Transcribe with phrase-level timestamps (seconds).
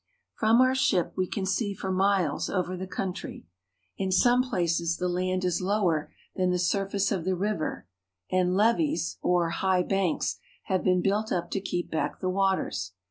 [0.33, 3.45] From our ship we can see for miles over the country.
[3.97, 7.85] In some places the land is lower than the surface of the river,
[8.31, 12.93] and levees, or high banks, have ,been built up to keep back the waters.